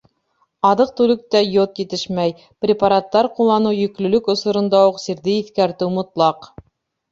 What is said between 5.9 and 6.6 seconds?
мотлаҡ.